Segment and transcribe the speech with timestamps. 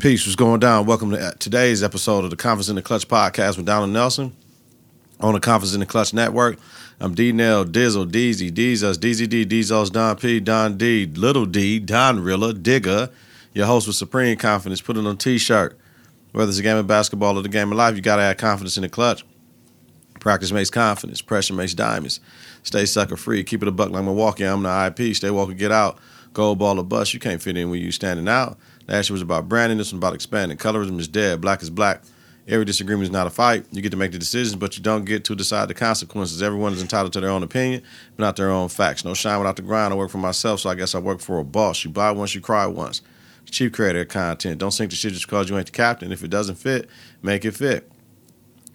[0.00, 0.86] Peace, what's going down?
[0.86, 4.34] Welcome to uh, today's episode of the Confidence in the Clutch podcast with Donald Nelson
[5.20, 6.58] on the Confidence in the Clutch Network.
[7.00, 12.62] I'm D Nell, Dizzle, Deezy, Deezus, DZD, Deezos, Don P, Don D, Little D, Donrilla,
[12.62, 13.10] Digger,
[13.52, 14.80] your host with Supreme Confidence.
[14.80, 15.78] Put it on t shirt.
[16.32, 18.38] Whether it's a game of basketball or the game of life, you got to have
[18.38, 19.22] confidence in the clutch.
[20.18, 22.20] Practice makes confidence, pressure makes diamonds.
[22.62, 24.44] Stay sucker free, keep it a buck like Milwaukee.
[24.44, 25.98] I'm the IP, stay walk get out.
[26.32, 28.56] Gold ball or bust, you can't fit in when you standing out.
[28.90, 29.78] Last year was about branding.
[29.78, 30.58] This one about expanding.
[30.58, 31.40] Colorism is dead.
[31.40, 32.02] Black is black.
[32.48, 33.64] Every disagreement is not a fight.
[33.70, 36.42] You get to make the decisions, but you don't get to decide the consequences.
[36.42, 37.82] Everyone is entitled to their own opinion,
[38.16, 39.04] but not their own facts.
[39.04, 39.94] No shine without the grind.
[39.94, 41.84] I work for myself, so I guess I work for a boss.
[41.84, 43.02] You buy once, you cry once.
[43.48, 44.58] Chief creator of content.
[44.58, 46.12] Don't sink the shit just because you ain't the captain.
[46.12, 46.88] If it doesn't fit,
[47.22, 47.90] make it fit.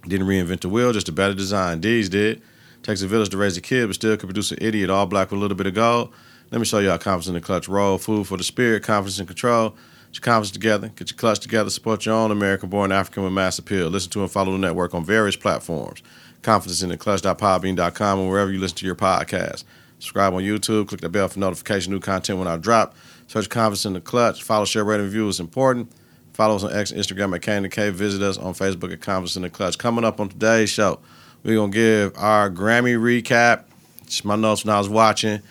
[0.07, 1.81] Didn't reinvent the wheel, just a better design.
[1.81, 2.41] D's did.
[2.83, 5.31] Takes a village to raise a kid, but still could produce an idiot all black
[5.31, 6.13] with a little bit of gold.
[6.51, 7.97] Let me show how confidence in the clutch roll.
[7.97, 9.75] Food for the spirit, confidence and control.
[10.15, 13.33] Get your confidence together, get your clutch together, support your own American born African with
[13.33, 13.89] mass appeal.
[13.89, 16.01] Listen to and follow the network on various platforms.
[16.41, 19.65] Confidence in the clutch.podbean.com and wherever you listen to your podcast.
[19.99, 22.95] Subscribe on YouTube, click the bell for notification, new content when I drop.
[23.27, 24.41] Search Confidence in the Clutch.
[24.41, 25.91] Follow, share, rate, and review is important.
[26.31, 27.89] Follow us on X, Instagram at Candy K.
[27.89, 29.77] Visit us on Facebook at Confidence in the Clutch.
[29.77, 30.99] Coming up on today's show,
[31.43, 33.65] we're going to give our Grammy recap.
[34.05, 35.41] Just my notes when I was watching.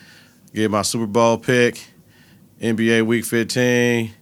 [0.55, 1.84] Give my Super Bowl pick,
[2.62, 4.15] NBA Week 15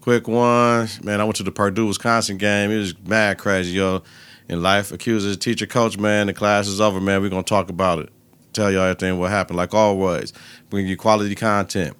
[0.00, 1.20] Quick one, man.
[1.20, 2.70] I went to the Purdue Wisconsin game.
[2.70, 4.02] It was mad crazy, yo.
[4.48, 6.26] In life, accuses teacher, coach, man.
[6.26, 7.20] The class is over, man.
[7.20, 8.08] We're gonna talk about it.
[8.52, 10.32] Tell y'all everything what happened, like always.
[10.70, 11.96] Bring you quality content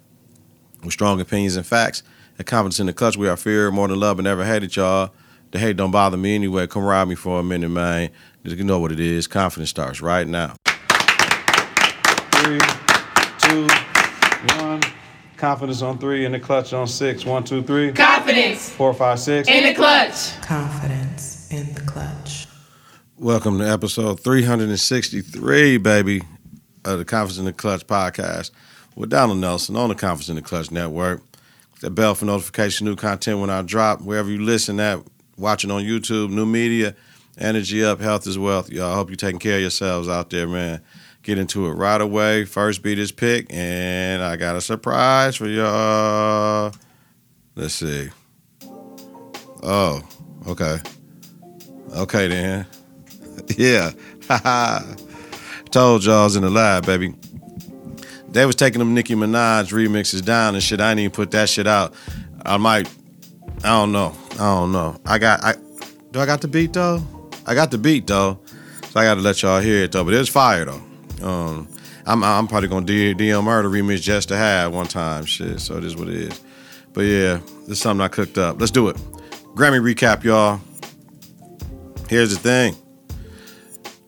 [0.83, 2.01] with strong opinions and facts.
[2.37, 3.17] And confidence in the clutch.
[3.17, 5.13] We are fear more than love and never hated y'all.
[5.51, 6.65] The hate don't bother me anyway.
[6.65, 8.09] Come ride me for a minute, man.
[8.43, 9.27] You know what it is.
[9.27, 10.55] Confidence starts right now.
[12.31, 12.59] Three,
[13.37, 13.90] two.
[15.41, 17.25] Confidence on three, in the clutch on six.
[17.25, 17.91] One, two, three.
[17.93, 18.69] Confidence.
[18.69, 19.47] Four, five, six.
[19.47, 20.39] In the clutch.
[20.41, 22.45] Confidence in the clutch.
[23.17, 26.21] Welcome to episode 363, baby,
[26.85, 28.51] of the Confidence in the Clutch podcast
[28.95, 31.23] with Donald Nelson on the Confidence in the Clutch Network.
[31.79, 34.99] The bell for notification, new content when I drop, wherever you listen at,
[35.37, 36.93] watching on YouTube, new media,
[37.39, 38.69] energy up, health is wealth.
[38.69, 40.81] Y'all, I hope you're taking care of yourselves out there, man
[41.23, 42.45] get into it right away.
[42.45, 46.73] First beat is pick, and I got a surprise for y'all.
[47.55, 48.09] Let's see.
[49.63, 50.01] Oh,
[50.47, 50.77] okay.
[51.95, 52.65] Okay then.
[53.57, 53.91] yeah.
[55.71, 57.13] Told y'all I was in the lab, baby.
[58.29, 60.79] They was taking them Nicki Minaj remixes down and shit.
[60.79, 61.93] I didn't even put that shit out.
[62.45, 62.89] I might.
[63.63, 64.15] I don't know.
[64.33, 64.99] I don't know.
[65.05, 65.43] I got.
[65.43, 65.55] I
[66.11, 66.19] do.
[66.19, 67.03] I got the beat though.
[67.45, 68.39] I got the beat though.
[68.89, 70.03] So I got to let y'all hear it though.
[70.03, 70.81] But it's fire though.
[71.23, 71.67] Um,
[72.05, 75.25] I'm I'm probably gonna DM Murder remix just to have one time.
[75.25, 76.41] Shit, so it is what it is.
[76.93, 78.59] But yeah, this is something I cooked up.
[78.59, 78.97] Let's do it.
[79.55, 80.59] Grammy recap, y'all.
[82.09, 82.75] Here's the thing.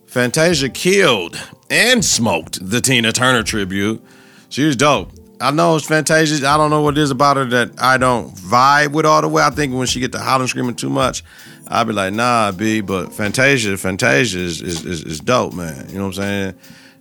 [0.07, 4.03] Fantasia killed and smoked the Tina Turner tribute.
[4.49, 5.11] She was dope.
[5.41, 6.47] I know it's Fantasia.
[6.47, 9.27] I don't know what it is about her that I don't vibe with all the
[9.27, 9.43] way.
[9.43, 11.23] I think when she get to howling screaming too much,
[11.67, 12.81] I'll be like, nah, B.
[12.81, 15.89] But Fantasia, Fantasia is, is, is dope, man.
[15.89, 16.53] You know what I'm saying?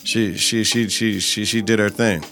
[0.05, 2.25] She she she she she she did her thing.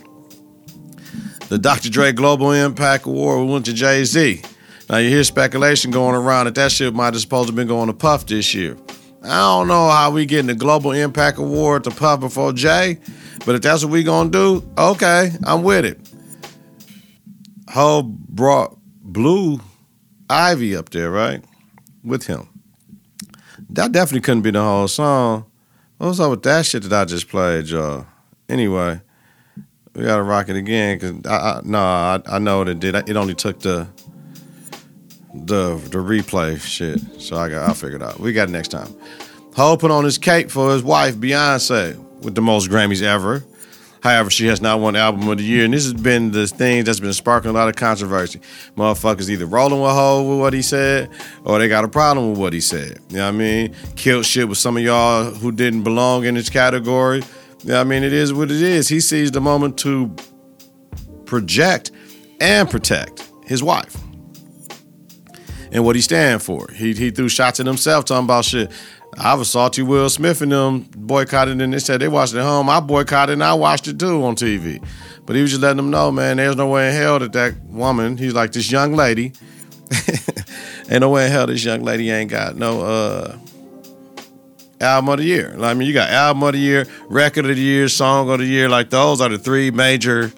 [1.49, 1.91] The Dr.
[1.91, 4.43] Dre Global Impact Award We went to Jay Z.
[4.89, 7.87] Now you hear speculation going around that that shit might have supposed to been going
[7.89, 8.77] to Puff this year.
[9.23, 12.99] I don't know how we getting the Global Impact Award to Puff before Jay,
[13.45, 16.01] but if that's what we gonna do, okay, I'm with it.
[17.69, 19.61] Hov brought Blue
[20.29, 21.45] Ivy up there, right,
[22.03, 22.49] with him.
[23.71, 25.50] That definitely couldn't be the whole song.
[26.01, 28.07] What's up with that shit that I just played, y'all?
[28.49, 29.03] Anyway,
[29.95, 32.95] we gotta rock it again because I, I no, I, I know what it did.
[32.95, 33.87] It only took the
[35.35, 38.19] the the replay shit, so I got I figured out.
[38.19, 38.89] We got it next time.
[39.55, 43.45] Hov put on his cape for his wife Beyonce with the most Grammys ever.
[44.03, 46.85] However, she has not won Album of the Year, and this has been the thing
[46.85, 48.41] that's been sparking a lot of controversy.
[48.77, 51.11] Motherfuckers either rolling with Hov with what he said,
[51.45, 52.99] or they got a problem with what he said.
[53.11, 53.75] You know what I mean?
[53.97, 57.19] Killed shit with some of y'all who didn't belong in this category.
[57.63, 58.03] You know what I mean?
[58.03, 58.89] It is what it is.
[58.89, 60.15] He sees the moment to
[61.27, 61.91] project
[62.41, 63.97] and protect his wife
[65.73, 66.69] and what he stand for.
[66.73, 68.71] He he threw shots at himself talking about shit.
[69.19, 72.45] I was salty Will Smith and them boycotted and they said they watched it at
[72.45, 72.71] home.
[72.71, 74.83] I boycotted and I watched it too on TV.
[75.27, 77.61] But he was just letting them know, man, there's no way in hell that that
[77.65, 79.33] woman, he's like this young lady,
[80.91, 83.39] ain't no way in hell this young lady ain't got no uh
[84.81, 85.55] album of the year.
[85.61, 88.47] I mean, you got album of the year, record of the year, song of the
[88.47, 88.69] year.
[88.69, 90.33] Like those are the three major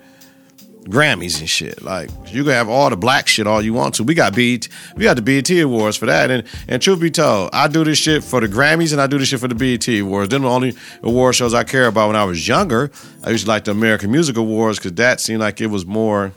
[0.84, 1.82] Grammys and shit.
[1.82, 4.04] Like you can have all the black shit all you want to.
[4.04, 6.30] We got BET, we got the BET Awards for that.
[6.30, 9.18] And and truth be told, I do this shit for the Grammys and I do
[9.18, 10.30] this shit for the BET Awards.
[10.30, 12.90] Them the only award shows I care about when I was younger.
[13.24, 16.32] I used to like the American Music Awards because that seemed like it was more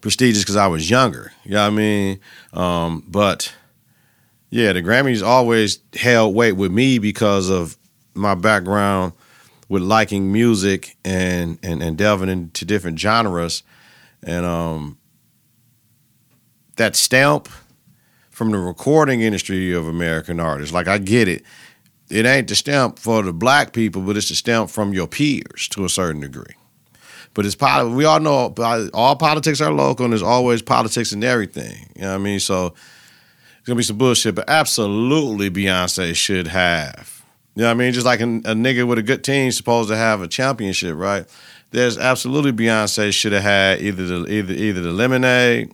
[0.00, 1.32] prestigious because I was younger.
[1.44, 2.20] You know what I mean?
[2.52, 3.54] Um, but
[4.50, 7.76] yeah, the Grammys always held weight with me because of
[8.14, 9.12] my background
[9.68, 13.62] with liking music and and, and delving into different genres.
[14.22, 14.98] And um,
[16.76, 17.48] that stamp
[18.30, 21.44] from the recording industry of American artists, like I get it.
[22.10, 25.68] It ain't the stamp for the black people, but it's the stamp from your peers
[25.68, 26.54] to a certain degree.
[27.32, 27.96] But it's politics.
[27.96, 28.54] We all know
[28.92, 31.90] all politics are local, and there's always politics in everything.
[31.96, 32.40] You know what I mean?
[32.40, 32.74] So
[33.58, 37.13] it's gonna be some bullshit, but absolutely Beyonce should have.
[37.54, 37.92] You know what I mean?
[37.92, 41.24] Just like a, a nigga with a good team supposed to have a championship, right?
[41.70, 45.72] There's absolutely Beyonce should have had either the either either the Lemonade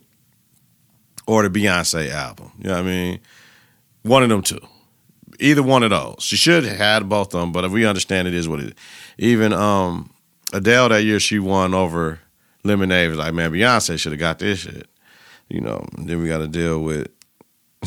[1.27, 2.51] or the Beyonce album.
[2.59, 3.19] You know what I mean?
[4.03, 4.59] One of them two.
[5.39, 6.17] Either one of those.
[6.19, 8.67] She should have had both of them, but if we understand it is what it
[8.67, 8.73] is.
[9.17, 10.11] Even um
[10.53, 12.19] Adele that year she won over
[12.63, 14.87] Lemonade was like, man, Beyonce should have got this shit.
[15.49, 17.07] You know, then we got to deal with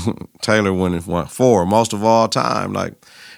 [0.42, 2.72] Taylor winning four most of all time.
[2.72, 2.94] Like,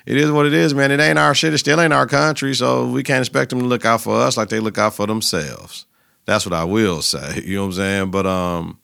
[0.06, 0.90] it is what it is, man.
[0.90, 1.52] It ain't our shit.
[1.52, 4.36] It still ain't our country, so we can't expect them to look out for us
[4.36, 5.86] like they look out for themselves.
[6.24, 7.42] That's what I will say.
[7.46, 8.10] You know what I'm saying?
[8.10, 8.78] But um,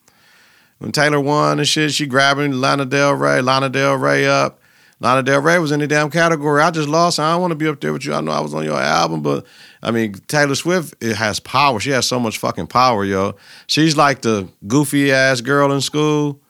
[0.78, 4.58] when Taylor won and shit, she grabbing Lana Del Rey, Lana Del Rey up.
[5.00, 6.62] Lana Del Rey was in the damn category.
[6.62, 7.18] I just lost.
[7.18, 8.14] I don't want to be up there with you.
[8.14, 9.44] I know I was on your album, but
[9.82, 11.80] I mean, Taylor Swift it has power.
[11.80, 13.34] She has so much fucking power, yo.
[13.66, 16.41] She's like the goofy ass girl in school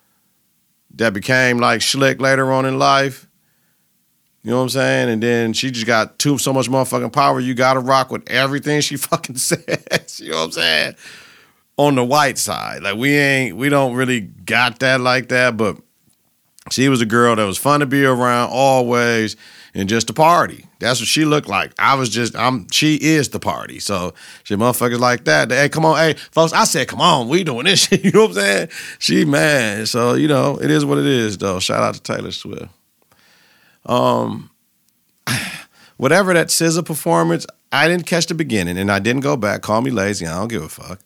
[0.97, 3.29] that became like slick later on in life.
[4.43, 5.09] You know what I'm saying?
[5.09, 7.39] And then she just got too so much motherfucking power.
[7.39, 10.21] You gotta rock with everything she fucking says.
[10.23, 10.95] you know what I'm saying?
[11.77, 12.83] On the white side.
[12.83, 15.77] Like we ain't we don't really got that like that, but
[16.71, 19.37] she was a girl that was fun to be around always
[19.75, 20.67] and just a party.
[20.79, 21.73] That's what she looked like.
[21.79, 22.69] I was just, I'm.
[22.71, 23.79] She is the party.
[23.79, 24.15] So
[24.45, 25.51] she motherfuckers like that.
[25.51, 26.53] Hey, come on, hey, folks.
[26.53, 28.05] I said, come on, we doing this shit.
[28.05, 28.69] You know what I'm saying?
[28.99, 29.87] She man.
[29.87, 31.61] So you know, it is what it is, though.
[31.61, 32.69] Shout out to Taylor Swift.
[33.87, 34.51] Um,
[35.97, 39.63] whatever that SZA performance, I didn't catch the beginning, and I didn't go back.
[39.63, 40.27] Call me lazy.
[40.27, 41.01] I don't give a fuck.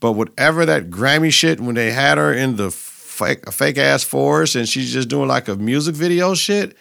[0.00, 4.56] But whatever that Grammy shit when they had her in the fake fake ass forest
[4.56, 6.76] and she's just doing like a music video shit.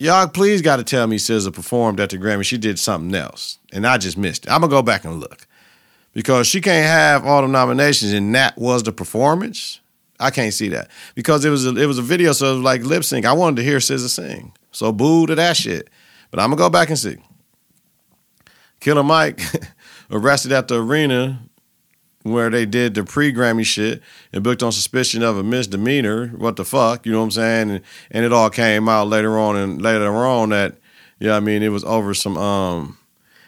[0.00, 2.42] Y'all, please got to tell me SZA performed at the Grammy.
[2.42, 4.50] She did something else, and I just missed it.
[4.50, 5.46] I'm gonna go back and look
[6.14, 9.78] because she can't have all the nominations, and that was the performance.
[10.18, 12.62] I can't see that because it was a, it was a video, so it was
[12.62, 13.26] like lip sync.
[13.26, 15.90] I wanted to hear SZA sing, so boo to that shit.
[16.30, 17.18] But I'm gonna go back and see.
[18.80, 19.42] Killer Mike
[20.10, 21.42] arrested at the arena
[22.32, 26.28] where they did the pre Grammy shit and booked on suspicion of a misdemeanor.
[26.28, 27.06] What the fuck?
[27.06, 27.70] You know what I'm saying?
[27.70, 27.80] And,
[28.10, 30.76] and it all came out later on and later on that,
[31.18, 32.98] yeah, I mean, it was over some, um,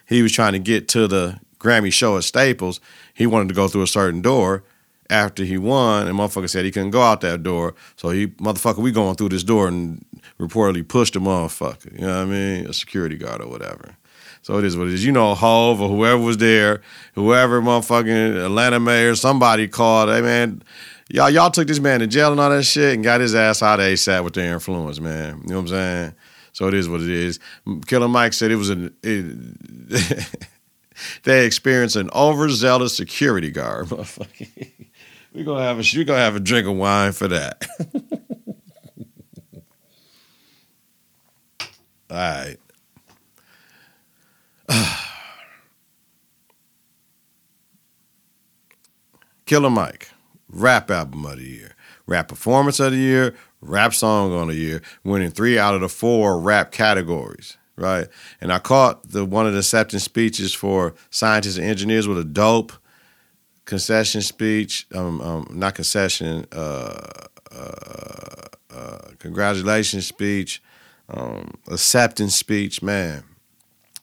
[0.06, 2.80] he was trying to get to the Grammy show at Staples.
[3.14, 4.64] He wanted to go through a certain door
[5.08, 7.74] after he won, and motherfucker said he couldn't go out that door.
[7.96, 10.04] So he, motherfucker, we going through this door and
[10.40, 11.92] reportedly pushed the motherfucker.
[11.92, 12.66] You know what I mean?
[12.66, 13.96] A security guard or whatever.
[14.42, 15.04] So it is what it is.
[15.04, 16.82] You know, Hov or whoever was there,
[17.14, 20.62] whoever motherfucking Atlanta mayor, somebody called, hey man,
[21.08, 23.62] y'all y'all took this man to jail and all that shit and got his ass
[23.62, 25.40] out of ASAP with their influence, man.
[25.42, 26.14] You know what I'm saying?
[26.52, 27.38] So it is what it is.
[27.86, 30.26] Killer Mike said it was an it,
[31.22, 33.86] they experienced an overzealous security guard.
[33.88, 34.72] Motherfucking.
[35.32, 37.64] We gonna have a we gonna have a drink of wine for that.
[42.10, 42.56] All right.
[49.46, 50.10] Killer Mike,
[50.48, 51.76] rap album of the year,
[52.06, 55.88] rap performance of the year, rap song on the year, winning three out of the
[55.88, 57.58] four rap categories.
[57.74, 58.06] Right,
[58.40, 62.24] and I caught the one of the acceptance speeches for scientists and engineers with a
[62.24, 62.70] dope
[63.64, 64.86] concession speech.
[64.94, 66.46] Um, um not concession.
[66.52, 67.00] Uh,
[67.50, 70.62] uh, uh, congratulations speech.
[71.08, 72.82] Um, acceptance speech.
[72.82, 73.24] Man,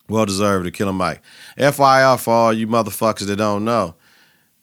[0.10, 1.22] well deserved to kill Killer Mike.
[1.58, 3.96] FYI for all you motherfuckers that don't know,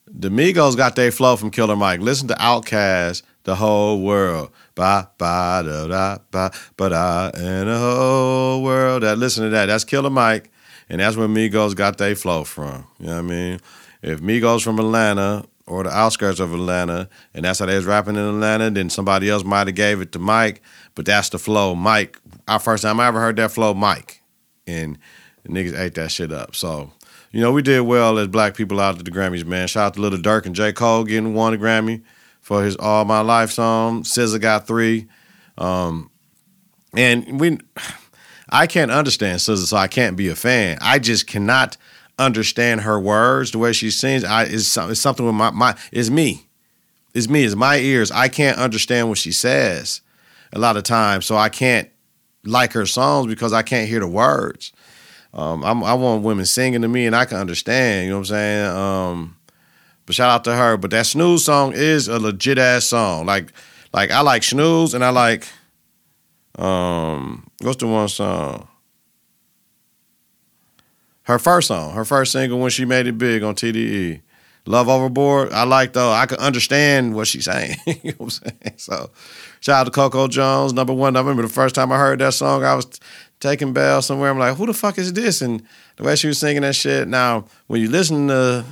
[0.07, 2.01] the Migos got their flow from Killer Mike.
[2.01, 4.51] Listen to Outkast, the whole world.
[4.75, 9.03] Ba ba da da ba ba da and the whole world.
[9.03, 9.67] That listen to that.
[9.67, 10.51] That's Killer Mike,
[10.89, 12.87] and that's where Migos got their flow from.
[12.99, 13.61] You know what I mean?
[14.03, 18.15] If Migos from Atlanta or the outskirts of Atlanta, and that's how they was rapping
[18.15, 20.63] in Atlanta, then somebody else might have gave it to Mike,
[20.95, 21.75] but that's the flow.
[21.75, 24.23] Mike, our first time I ever heard that flow, Mike,
[24.67, 24.99] and
[25.49, 26.55] niggas ate that shit up.
[26.55, 26.93] So,
[27.33, 29.69] you know, we did well as black people out at the Grammys, man.
[29.69, 30.73] Shout out to Little Durk and J.
[30.73, 32.03] Cole getting one a Grammy
[32.41, 34.03] for his All My Life song.
[34.03, 35.09] SZA got three.
[35.59, 36.11] Um,
[36.95, 37.59] and we,
[38.49, 40.79] I can't understand SZA, so I can't be a fan.
[40.81, 41.77] I just cannot
[42.19, 44.25] understand her words, the way she sings.
[44.25, 45.77] I it's, it's something with my my.
[45.93, 46.47] It's me.
[47.15, 47.45] It's me.
[47.45, 48.11] It's my ears.
[48.11, 50.01] I can't understand what she says
[50.53, 51.91] a lot of times, so I can't
[52.45, 54.73] like her songs because I can't hear the words.
[55.37, 58.05] Um, i want women singing to me, and I can understand.
[58.05, 58.77] You know what I'm saying?
[58.77, 59.37] Um,
[60.07, 60.77] but shout out to her.
[60.79, 63.27] But that snooze song is a legit ass song.
[63.27, 63.53] Like,
[63.93, 65.47] like I like snooze, and I like
[66.59, 68.69] um, what's the one song?
[71.23, 74.23] Her first song, her first single when she made it big on TDE.
[74.65, 75.53] Love Overboard.
[75.53, 76.11] I like though.
[76.11, 77.77] I can understand what she's saying.
[77.87, 78.75] you know what I'm saying?
[78.77, 79.11] So
[79.61, 81.17] shout out to Coco Jones, number one.
[81.17, 82.87] I remember the first time I heard that song, I was
[83.41, 84.31] taking Bell somewhere.
[84.31, 85.43] I'm like, who the fuck is this?
[85.43, 85.63] And
[85.97, 87.09] the way she was singing that shit.
[87.09, 88.65] Now, when you listen to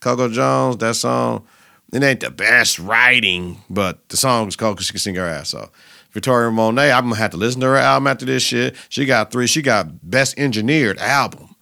[0.00, 1.46] Coco Jones, that song,
[1.92, 5.26] it ain't the best writing, but the song is cool because she can sing her
[5.26, 5.70] ass off.
[6.12, 8.76] Victoria Monet, I'm gonna have to listen to her album after this shit.
[8.88, 9.46] She got three.
[9.46, 11.52] She got best engineered album.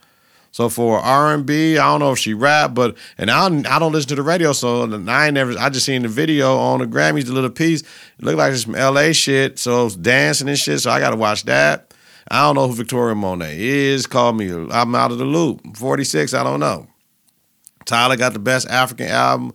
[0.52, 3.78] So for R and I don't know if she rap, but and I don't, I
[3.78, 5.56] don't listen to the radio, so I ain't never.
[5.56, 7.82] I just seen the video on the Grammys, the little piece.
[7.82, 9.12] It looked like it's some L.A.
[9.12, 10.80] shit, so dancing and shit.
[10.80, 11.89] So I got to watch that.
[12.30, 14.06] I don't know who Victoria Monet is.
[14.06, 14.50] Call me.
[14.70, 15.76] I'm out of the loop.
[15.76, 16.32] 46.
[16.32, 16.86] I don't know.
[17.86, 19.52] Tyla got the best African album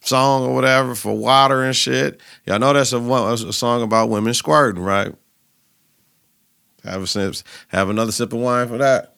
[0.00, 2.20] song or whatever for water and shit.
[2.44, 5.14] Y'all know that's a, a song about women squirting, right?
[6.84, 7.34] Have a sip,
[7.68, 9.14] have another sip of wine for that.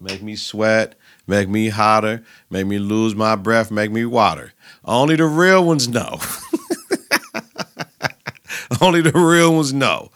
[0.00, 0.94] Make me sweat,
[1.26, 4.52] make me hotter, make me lose my breath, make me water.
[4.84, 6.18] Only the real ones know.
[8.80, 10.10] Only the real ones know.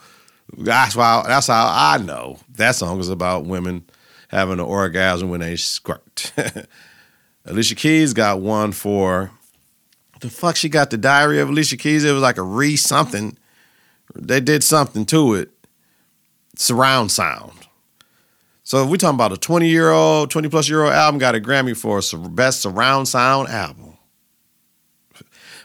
[0.57, 1.23] That's why.
[1.25, 3.85] That's how I know that song is about women
[4.29, 6.33] having an orgasm when they squirt.
[7.45, 9.31] Alicia Keys got one for
[10.21, 10.55] the fuck.
[10.55, 12.03] She got the Diary of Alicia Keys.
[12.03, 13.37] It was like a re something.
[14.15, 15.51] They did something to it.
[16.55, 17.51] Surround sound.
[18.63, 21.35] So if we talking about a 20 year old, 20 plus year old album, got
[21.35, 23.97] a Grammy for best surround sound album.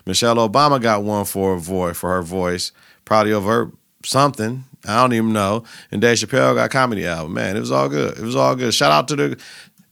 [0.05, 2.71] Michelle Obama got one for her voice for her voice,
[3.05, 3.71] probably her
[4.09, 4.65] something.
[4.87, 5.63] I don't even know.
[5.91, 7.33] And Dave Chappelle got comedy album.
[7.33, 8.17] Man, it was all good.
[8.17, 8.73] It was all good.
[8.73, 9.39] Shout out to the.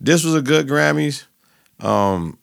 [0.02, 1.26] This was a good Grammys.
[1.80, 2.38] Um,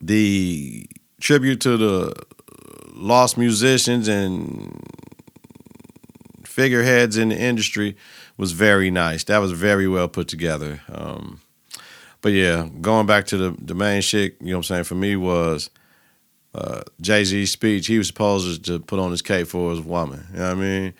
[0.00, 0.88] the
[1.20, 2.14] tribute to the
[2.94, 4.80] lost musicians and
[6.44, 7.96] figureheads in the industry
[8.36, 9.24] was very nice.
[9.24, 10.80] That was very well put together.
[10.88, 11.40] Um,
[12.20, 14.94] but yeah, going back to the the main shit, you know what I'm saying, for
[14.94, 15.70] me was
[16.56, 17.86] uh, Jay Z's speech.
[17.86, 20.26] He was supposed to put on his cape for his woman.
[20.32, 20.94] You know what I mean?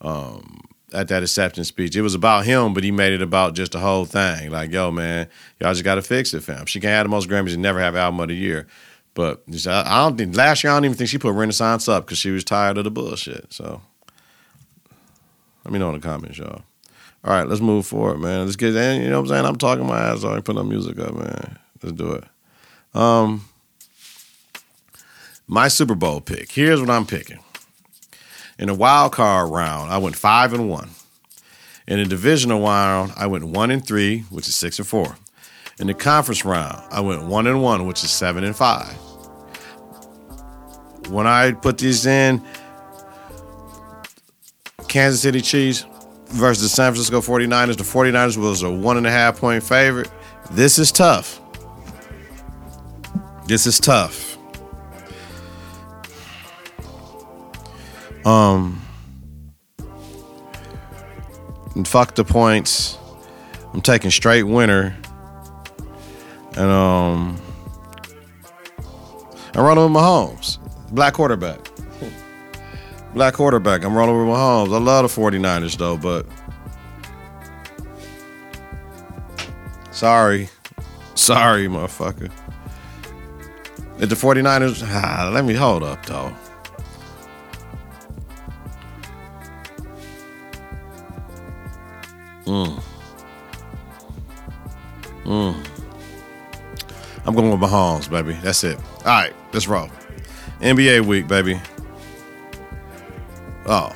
[0.00, 0.60] Um,
[0.92, 3.78] at that acceptance speech, it was about him, but he made it about just the
[3.78, 4.50] whole thing.
[4.50, 5.28] Like, yo, man,
[5.60, 6.64] y'all just got to fix it, fam.
[6.66, 8.66] She can't have the most Grammys and never have album of the year.
[9.12, 12.18] But I don't think last year I don't even think she put Renaissance up because
[12.18, 13.52] she was tired of the bullshit.
[13.52, 13.82] So
[15.64, 16.62] let me know in the comments, y'all.
[17.24, 18.44] All right, let's move forward, man.
[18.44, 18.68] Let's get.
[18.68, 19.44] You know what I'm saying?
[19.46, 20.36] I'm talking my ass off.
[20.36, 21.58] I Putting up music up, man.
[21.82, 22.24] Let's do it.
[22.94, 23.44] Um,
[25.46, 26.50] my Super Bowl pick.
[26.50, 27.38] Here's what I'm picking.
[28.58, 30.90] In the wild card round, I went five and one.
[31.86, 35.16] In the divisional round, I went one and three, which is six and four.
[35.78, 38.92] In the conference round, I went one and one, which is seven and five.
[41.10, 42.42] When I put these in,
[44.88, 45.84] Kansas City Chiefs
[46.28, 50.10] versus the San Francisco 49ers, the 49ers was a one and a half point favorite.
[50.50, 51.40] This is tough.
[53.46, 54.35] This is tough.
[58.26, 58.82] Um,
[61.76, 62.98] and fuck the points.
[63.72, 64.96] I'm taking straight winner.
[66.56, 67.40] And um,
[69.54, 70.58] I'm running with Mahomes,
[70.92, 71.60] black quarterback.
[73.14, 73.84] Black quarterback.
[73.84, 74.74] I'm rolling with Mahomes.
[74.74, 76.26] I love the 49ers though, but
[79.92, 80.48] sorry.
[81.14, 82.30] Sorry, motherfucker.
[83.98, 86.34] If the 49ers, ah, let me hold up though.
[92.46, 92.82] Mm.
[95.24, 95.66] Mm.
[97.26, 98.34] I'm going with Mahomes, baby.
[98.42, 98.78] That's it.
[98.98, 99.88] All right, let's roll.
[100.60, 101.60] NBA week, baby.
[103.66, 103.90] Oh,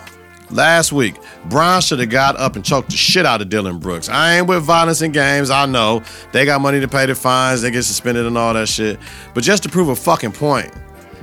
[0.50, 1.14] last week,
[1.44, 4.08] Bron should have got up and choked the shit out of Dillon Brooks.
[4.08, 5.48] I ain't with violence in games.
[5.48, 6.02] I know
[6.32, 8.98] they got money to pay the fines, they get suspended and all that shit.
[9.32, 10.72] But just to prove a fucking point,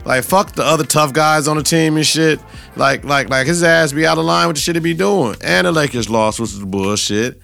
[0.08, 2.40] like fuck the other tough guys on the team and shit.
[2.78, 5.36] Like like like his ass be out of line with the shit he be doing.
[5.44, 7.36] And the Lakers lost, which is bullshit.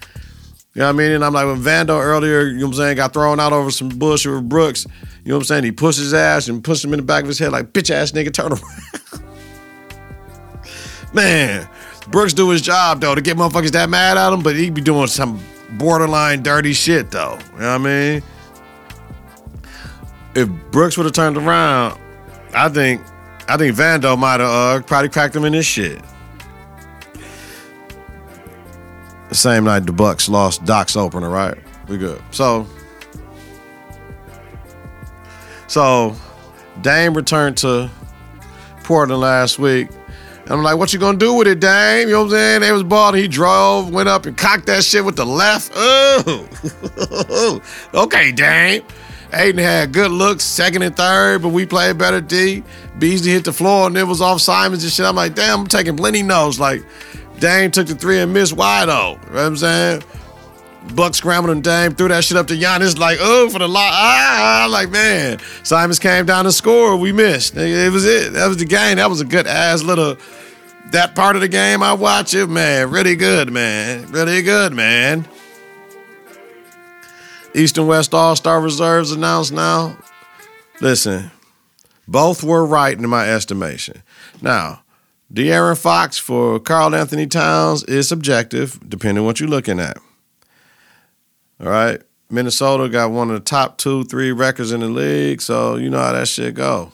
[0.72, 1.12] You know what I mean?
[1.12, 3.70] And I'm like, when Vando earlier, you know what I'm saying, got thrown out over
[3.70, 4.86] some bullshit with Brooks,
[5.24, 5.64] you know what I'm saying?
[5.64, 7.90] He pushed his ass and pushed him in the back of his head like, bitch
[7.90, 8.62] ass nigga, turn around.
[11.12, 11.68] Man,
[12.08, 14.80] Brooks do his job though to get motherfuckers that mad at him, but he be
[14.80, 15.38] doing some
[15.72, 17.38] borderline dirty shit though.
[17.52, 18.22] You know what I mean?
[20.34, 22.00] If Brooks would have turned around,
[22.54, 23.02] I think
[23.48, 26.00] I think Vando might have uh, probably cracked him in his shit.
[29.28, 31.58] The same night the Bucks lost Doc's opener, right?
[31.88, 32.22] We good.
[32.30, 32.66] So,
[35.66, 36.14] so
[36.82, 37.90] Dame returned to
[38.84, 39.88] Portland last week.
[40.44, 42.08] And I'm like, what you gonna do with it, Dame?
[42.08, 42.60] You know what I'm saying?
[42.60, 43.20] They was balling.
[43.20, 45.72] He drove, went up and cocked that shit with the left.
[45.74, 47.60] Oh,
[47.94, 48.82] okay, Dame.
[49.34, 52.62] Aiden had good looks, second and third, but we played better D.
[52.98, 55.04] Beasley hit the floor and it was off Simons and shit.
[55.04, 56.58] I'm like, damn, I'm taking plenty notes.
[56.58, 56.82] Like,
[57.40, 59.22] Dame took the three and missed wide open.
[59.22, 60.02] You know what I'm saying?
[60.94, 63.90] Buck scrambled and Dame threw that shit up to Giannis like, oh, for the lot.
[63.92, 65.38] Ah, like, man.
[65.62, 66.96] Simons came down to score.
[66.96, 67.56] We missed.
[67.56, 68.34] It was it.
[68.34, 68.96] That was the game.
[68.96, 70.16] That was a good ass little,
[70.92, 72.90] that part of the game I watch it, man.
[72.90, 74.10] Really good, man.
[74.12, 75.26] Really good, man.
[77.54, 79.96] East and West All Star reserves announced now.
[80.80, 81.30] Listen,
[82.08, 84.02] both were right in my estimation.
[84.42, 84.82] Now,
[85.32, 89.98] De'Aaron Fox for Karl Anthony Towns is subjective, depending on what you're looking at.
[91.60, 92.00] All right.
[92.30, 95.98] Minnesota got one of the top two, three records in the league, so you know
[95.98, 96.92] how that shit go.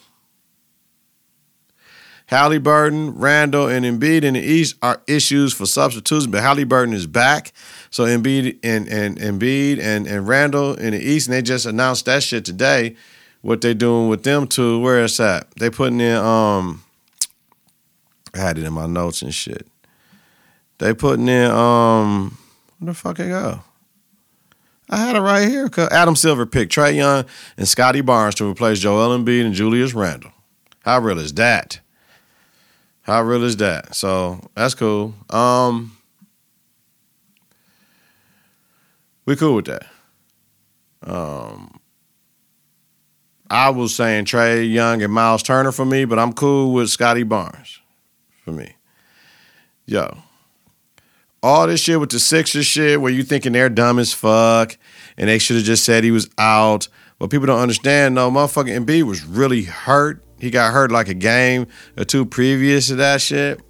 [2.26, 7.52] Halliburton, Randle, and Embiid in the East are issues for substitution, but Halliburton is back.
[7.90, 12.06] So Embiid and, and Embiid and, and Randle in the East, and they just announced
[12.06, 12.96] that shit today.
[13.42, 14.80] What they doing with them two?
[14.80, 15.50] Where it's at?
[15.52, 16.82] They putting in um
[18.34, 19.66] I had it in my notes and shit.
[20.78, 22.38] They putting in um
[22.78, 23.60] where the fuck it go?
[24.88, 25.70] I had it right here.
[25.90, 27.24] Adam Silver picked Trae Young
[27.56, 30.32] and Scottie Barnes to replace Joel Embiid and Julius Randle.
[30.84, 31.80] How real is that?
[33.02, 33.94] How real is that?
[33.94, 35.14] So that's cool.
[35.30, 35.96] Um,
[39.26, 39.86] we cool with that.
[41.02, 41.80] Um,
[43.50, 47.24] I was saying Trae Young and Miles Turner for me, but I'm cool with Scottie
[47.24, 47.80] Barnes
[48.44, 48.76] for me.
[49.86, 50.18] Yo,
[51.42, 54.76] all this shit with the Sixers shit where you thinking they're dumb as fuck
[55.16, 56.88] and they should have just said he was out.
[57.18, 60.24] But people don't understand, no, motherfucking Embiid was really hurt.
[60.38, 61.66] He got hurt like a game
[61.98, 63.60] or two previous to that shit.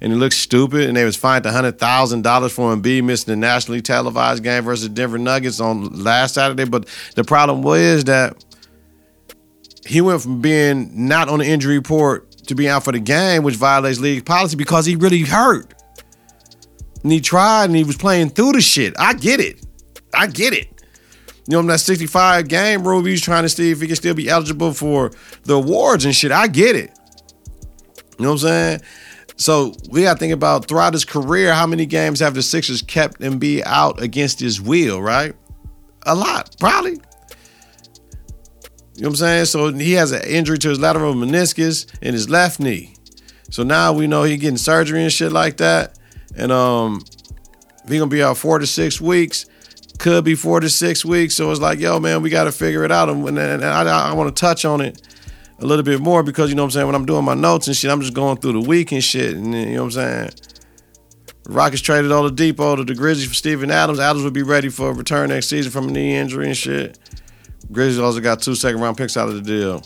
[0.00, 3.36] And he looked stupid, and they was fined hundred thousand dollars for Embiid missing the
[3.36, 6.64] nationally televised game versus Denver Nuggets on last Saturday.
[6.64, 8.44] But the problem was that
[9.86, 13.42] he went from being not on the injury report to being out for the game,
[13.42, 15.72] which violates league policy because he really hurt.
[17.02, 18.94] And he tried and he was playing through the shit.
[18.98, 19.64] I get it.
[20.12, 20.76] I get it.
[21.46, 24.14] You know, I'm that 65 game rule, he's trying to see if he can still
[24.14, 25.12] be eligible for
[25.44, 26.32] the awards and shit.
[26.32, 26.90] I get it.
[28.18, 28.80] You know what I'm saying?
[29.36, 32.82] So we got to think about throughout his career, how many games have the Sixers
[32.82, 35.34] kept Embiid out against his will, right?
[36.06, 36.92] A lot, probably.
[36.92, 39.44] You know what I'm saying?
[39.46, 42.94] So he has an injury to his lateral meniscus in his left knee.
[43.50, 45.98] So now we know he getting surgery and shit like that.
[46.34, 47.04] And um,
[47.86, 49.46] he gonna be out four to six weeks.
[49.98, 51.34] Could be four to six weeks.
[51.34, 53.08] So it's like, yo, man, we got to figure it out.
[53.08, 55.00] And, and I, I want to touch on it
[55.58, 56.86] a little bit more because you know what I'm saying.
[56.86, 59.34] When I'm doing my notes and shit, I'm just going through the week and shit.
[59.34, 60.30] And you know what I'm saying.
[61.48, 64.00] Rockets traded Oladipo to the Grizzlies for Steven Adams.
[64.00, 66.98] Adams would be ready for a return next season from a knee injury and shit.
[67.70, 69.82] Grizzlies also got two second round picks out of the deal.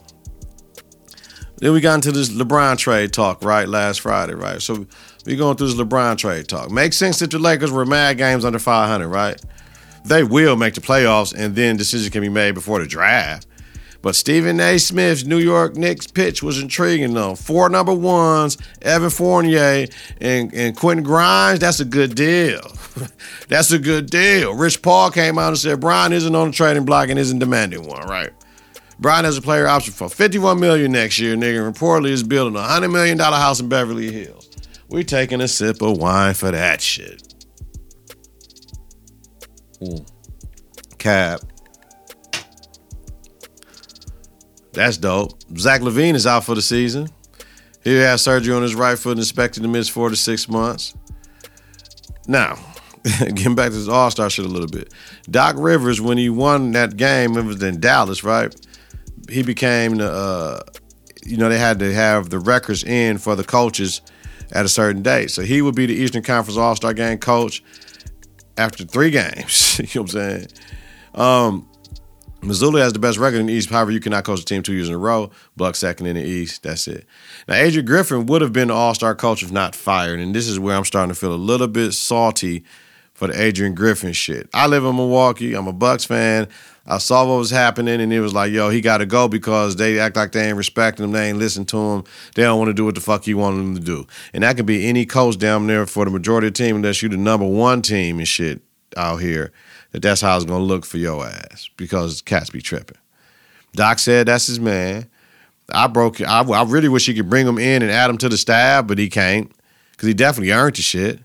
[1.59, 4.63] Then we got into this LeBron trade talk, right, last Friday, right?
[4.63, 4.87] So
[5.27, 6.71] we going through this LeBron trade talk.
[6.71, 9.39] Makes sense that the Lakers were mad games under 500, right?
[10.07, 13.47] They will make the playoffs, and then decisions can be made before the draft.
[14.03, 14.79] But Stephen A.
[14.79, 17.35] Smith's New York Knicks pitch was intriguing, though.
[17.35, 19.87] Four number ones, Evan Fournier
[20.21, 22.61] and, and Quentin Grimes, that's a good deal.
[23.49, 24.55] that's a good deal.
[24.55, 27.87] Rich Paul came out and said Bron isn't on the trading block and isn't demanding
[27.87, 28.31] one, right?
[28.99, 32.57] Bron has a player option for 51 million next year, nigga, and reportedly is building
[32.57, 34.51] a $100 million house in Beverly Hills.
[34.89, 37.35] We're taking a sip of wine for that shit.
[39.81, 40.11] Mm.
[40.99, 41.41] Cap.
[44.73, 45.33] That's dope.
[45.59, 47.09] Zach LaVine is out for the season.
[47.83, 50.95] He had surgery on his right foot and expected to miss four to six months.
[52.29, 52.59] Now,
[53.21, 54.93] getting back to this All Star shit a little bit.
[55.31, 58.55] Doc Rivers, when he won that game, it was in Dallas, right?
[59.29, 60.61] He became the, uh,
[61.25, 64.03] you know, they had to have the records in for the coaches
[64.53, 65.31] at a certain date.
[65.31, 67.63] So he would be the Eastern Conference All Star game coach.
[68.59, 69.79] after three games.
[69.79, 70.47] you know what I'm saying?
[71.15, 71.70] Um,
[72.41, 73.69] Mazzulla has the best record in the East.
[73.69, 75.31] However, you cannot coach a team two years in a row.
[75.57, 76.63] Buck second in the East.
[76.63, 77.05] That's it.
[77.47, 80.49] Now, Adrian Griffin would have been the All Star coach if not fired, and this
[80.49, 82.65] is where I'm starting to feel a little bit salty
[83.13, 84.49] for the Adrian Griffin shit.
[84.55, 85.55] I live in Milwaukee.
[85.55, 86.49] I'm a Bucks fan.
[86.87, 89.77] I saw what was happening, and it was like, yo, he got to go because
[89.77, 91.13] they act like they ain't respecting him.
[91.13, 92.05] They ain't listen to him.
[92.35, 94.07] They don't want to do what the fuck he wanted them to do.
[94.33, 97.03] And that could be any coach down there for the majority of the team unless
[97.03, 98.63] you the number one team and shit
[98.97, 99.53] out here.
[99.93, 102.99] That that's how it's gonna look for your ass because cats be tripping.
[103.75, 105.09] Doc said that's his man.
[105.73, 106.21] I broke.
[106.21, 108.87] I, I really wish he could bring him in and add him to the staff,
[108.87, 109.51] but he can't
[109.93, 111.17] because he definitely earned the shit.
[111.17, 111.23] You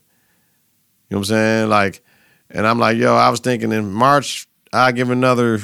[1.11, 1.69] know what I'm saying?
[1.69, 2.03] Like,
[2.49, 5.61] and I'm like, yo, I was thinking in March I give another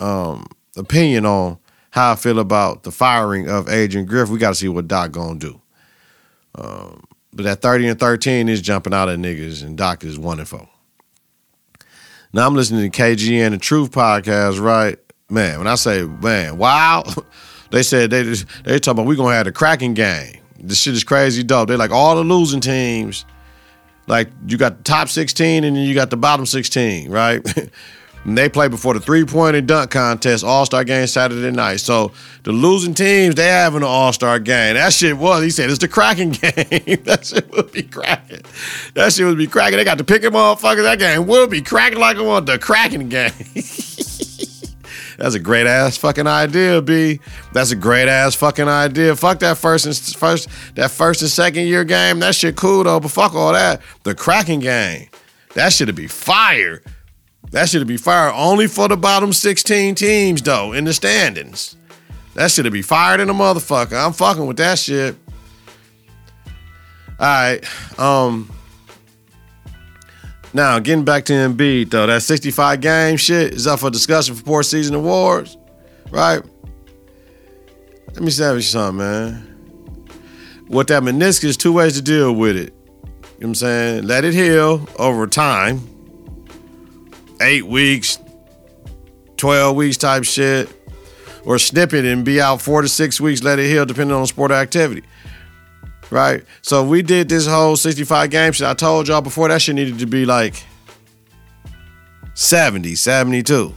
[0.00, 1.58] um, opinion on
[1.90, 4.28] how I feel about the firing of Adrian Griff.
[4.28, 5.60] We got to see what Doc gonna do.
[6.56, 10.38] Um, but that 30 and 13 is jumping out at niggas, and Doc is one
[10.38, 10.68] and four.
[12.34, 14.98] Now I'm listening to KGN and the Truth podcast, right?
[15.30, 17.04] Man, when I say man, wow,
[17.70, 20.40] they said they just, they talking about we gonna have the cracking game.
[20.58, 21.68] This shit is crazy dope.
[21.68, 23.24] They like all the losing teams.
[24.08, 27.40] Like you got the top 16 and then you got the bottom 16, right?
[28.24, 31.76] And they play before the three point and dunk contest, All Star game Saturday night.
[31.76, 34.74] So the losing teams, they having an All Star game.
[34.74, 37.02] That shit was, he said, it's the cracking game.
[37.04, 38.40] that shit would be cracking.
[38.94, 39.76] That shit would be cracking.
[39.76, 40.82] They got to pick him motherfuckers.
[40.84, 43.32] That game will be cracking like I want the cracking game.
[45.16, 47.20] That's a great ass fucking idea, B.
[47.52, 49.14] That's a great ass fucking idea.
[49.14, 52.18] Fuck that first and first that first and second year game.
[52.18, 53.80] That shit cool though, but fuck all that.
[54.02, 55.08] The cracking game.
[55.54, 56.82] That shit'd be fire.
[57.54, 61.76] That should be fired only for the bottom 16 teams, though, in the standings.
[62.34, 63.92] That should be fired in a motherfucker.
[63.92, 65.14] I'm fucking with that shit.
[67.16, 67.64] All right.
[67.96, 68.50] Um.
[70.52, 74.42] Now, getting back to Embiid, though, that 65 game shit is up for discussion for
[74.42, 75.56] poor season awards,
[76.10, 76.42] right?
[78.14, 80.04] Let me say you something, man.
[80.68, 82.74] With that meniscus, two ways to deal with it.
[82.74, 84.06] You know what I'm saying?
[84.08, 85.93] Let it heal over time
[87.44, 88.18] eight weeks,
[89.36, 90.68] 12 weeks type shit,
[91.44, 94.26] or snip it and be out four to six weeks, let it heal, depending on
[94.26, 95.02] sport activity.
[96.10, 96.44] Right?
[96.62, 98.66] So we did this whole 65 game shit.
[98.66, 100.64] I told y'all before that shit needed to be like
[102.34, 103.74] 70, 72.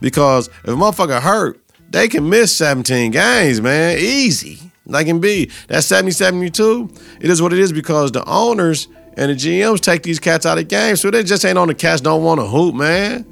[0.00, 3.98] Because if a motherfucker hurt, they can miss 17 games, man.
[3.98, 4.58] Easy.
[4.86, 5.50] Like in B.
[5.68, 10.02] That 70, 72, it is what it is because the owners and the GMs take
[10.02, 12.46] these cats out of games, so they just ain't on the cats don't want to
[12.46, 13.26] hoop, man.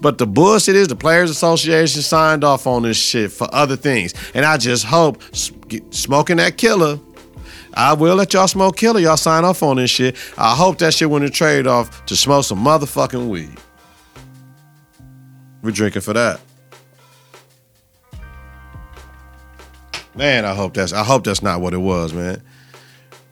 [0.00, 4.14] But the bullshit is the Players Association signed off on this shit for other things.
[4.34, 5.22] And I just hope
[5.90, 6.98] smoking that killer,
[7.74, 8.98] I will let y'all smoke killer.
[8.98, 10.16] Y'all sign off on this shit.
[10.36, 13.56] I hope that shit went a trade off to smoke some motherfucking weed.
[15.62, 16.40] We're drinking for that.
[20.14, 22.42] Man, I hope that's I hope that's not what it was, man.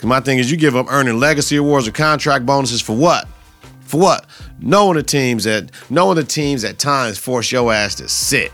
[0.01, 3.29] Because my thing is, you give up earning legacy awards or contract bonuses for what?
[3.83, 4.25] For what?
[4.59, 8.51] Knowing the teams that knowing the teams at times force your ass to sit.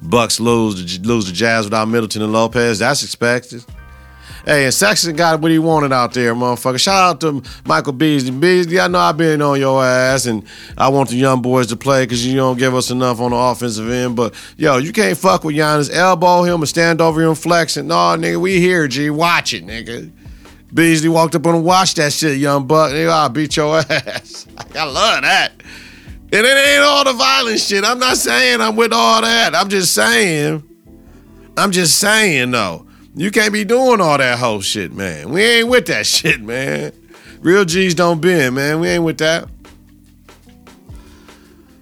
[0.00, 2.78] Bucks lose lose the Jazz without Middleton and Lopez.
[2.78, 3.62] That's expected.
[4.44, 6.80] Hey, and Sexton got what he wanted out there, motherfucker.
[6.80, 8.30] Shout out to Michael Beasley.
[8.30, 10.44] Beasley, I know I've been on your ass, and
[10.76, 13.36] I want the young boys to play because you don't give us enough on the
[13.36, 14.16] offensive end.
[14.16, 15.92] But yo, you can't fuck with Giannis.
[15.92, 17.86] Elbow him and stand over him flexing.
[17.88, 19.10] No, nigga, we here, G.
[19.10, 20.10] Watch it, nigga.
[20.72, 22.92] Beasley walked up and watched that shit, young buck.
[22.92, 24.46] Nigga, I'll beat your ass.
[24.74, 25.52] I love that.
[26.30, 27.84] And it ain't all the violent shit.
[27.84, 29.54] I'm not saying I'm with all that.
[29.54, 30.62] I'm just saying.
[31.56, 32.86] I'm just saying though.
[33.18, 35.30] You can't be doing all that whole shit, man.
[35.30, 36.92] We ain't with that shit, man.
[37.40, 38.78] Real G's don't bend, man.
[38.78, 39.48] We ain't with that.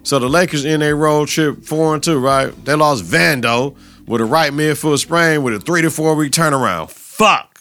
[0.01, 2.51] So the Lakers in a road trip four and two, right?
[2.65, 3.75] They lost Vando
[4.07, 6.89] with a right midfoot sprain with a three to four week turnaround.
[6.89, 7.59] Fuck.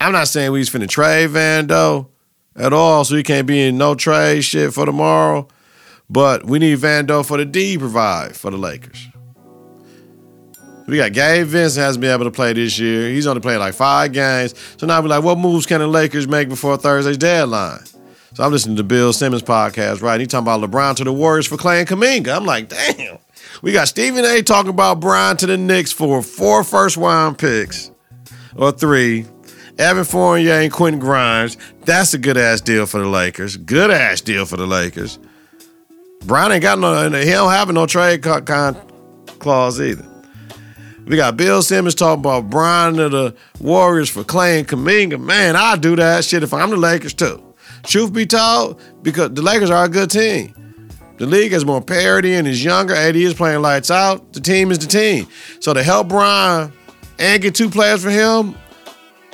[0.00, 2.08] I'm not saying we just finna trade Vando
[2.56, 5.46] at all, so he can't be in no trade shit for tomorrow.
[6.10, 9.06] But we need Vando for the D provide for the Lakers.
[10.92, 13.08] We got Gabe Vincent hasn't been able to play this year.
[13.08, 14.54] He's only played like five games.
[14.76, 17.80] So now we're like, what moves can the Lakers make before Thursday's deadline?
[18.34, 20.20] So I'm listening to Bill Simmons podcast, right?
[20.20, 22.36] He talking about LeBron to the Warriors for Klay and Kuminga.
[22.36, 23.16] I'm like, damn.
[23.62, 24.42] We got Stephen A.
[24.42, 27.90] talking about Bron to the Knicks for four first round picks
[28.54, 29.24] or three.
[29.78, 31.56] Evan Fournier and Quentin Grimes.
[31.86, 33.56] That's a good ass deal for the Lakers.
[33.56, 35.18] Good ass deal for the Lakers.
[36.26, 40.11] Bron ain't got no, he don't have no trade clause either.
[41.06, 45.20] We got Bill Simmons talking about Bron of the Warriors for Klay and Kuminga.
[45.20, 47.42] Man, I do that shit if I'm the Lakers too.
[47.84, 50.54] Truth be told, because the Lakers are a good team.
[51.18, 52.94] The league has more parity and is younger.
[52.94, 54.32] AD is playing lights out.
[54.32, 55.26] The team is the team.
[55.60, 56.72] So to help Bron
[57.18, 58.54] and get two players for him,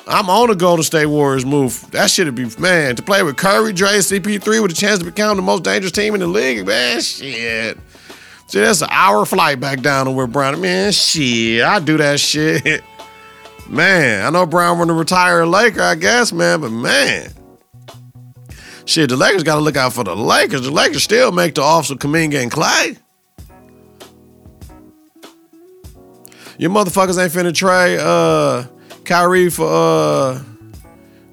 [0.06, 1.90] I'm on a Golden State Warriors move.
[1.90, 5.36] That should be man to play with Curry, Dre, CP3 with a chance to become
[5.36, 6.66] the most dangerous team in the league.
[6.66, 7.78] Man, shit.
[8.48, 10.60] See, that's an hour flight back down to where Brown.
[10.60, 12.82] Man, shit, I do that shit.
[13.68, 17.30] Man, I know Brown want to retire a Laker, I guess, man, but man.
[18.86, 20.62] Shit, the Lakers got to look out for the Lakers.
[20.62, 22.96] The Lakers still make the offers of Kuminga and Klay.
[26.56, 28.66] Your motherfuckers ain't finna trade uh,
[29.04, 30.42] Kyrie for uh,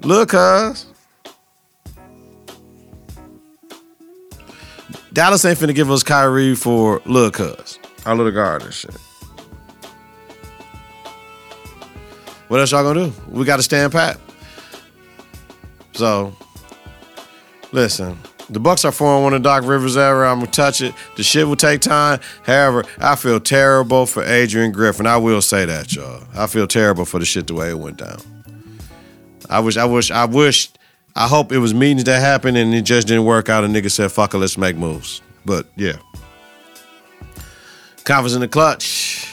[0.02, 0.86] Lil Cuz.
[5.16, 7.78] Dallas ain't finna give us Kyrie for Lil Cuz.
[8.04, 8.94] Our little guard and shit.
[12.48, 13.12] What else y'all gonna do?
[13.26, 14.20] We gotta stand pat.
[15.94, 16.36] So,
[17.72, 18.18] listen,
[18.50, 20.30] the Bucks are 4 1 in Doc Rivers era.
[20.30, 20.94] I'm gonna touch it.
[21.16, 22.20] The shit will take time.
[22.42, 25.06] However, I feel terrible for Adrian Griffin.
[25.06, 26.24] I will say that, y'all.
[26.34, 28.18] I feel terrible for the shit the way it went down.
[29.48, 30.68] I wish, I wish, I wish,
[31.16, 33.64] I hope it was meetings that happened and it just didn't work out.
[33.64, 35.22] And nigga said, fuck it, let's make moves.
[35.46, 35.94] But yeah.
[38.04, 39.26] Conference in the clutch.